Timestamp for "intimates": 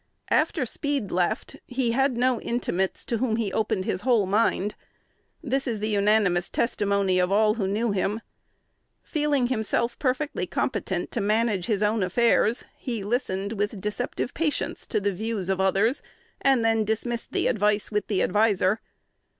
2.41-3.05